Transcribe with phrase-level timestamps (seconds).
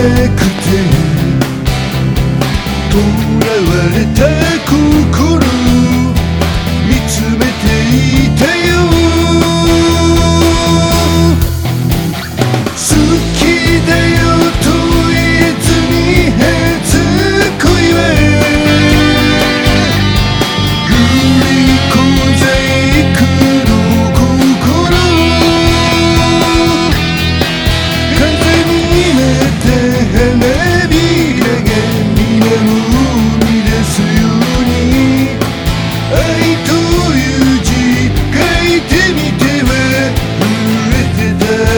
[0.00, 0.70] くて
[2.90, 4.20] 囚われた
[4.66, 5.59] 心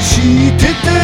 [0.00, 0.99] してた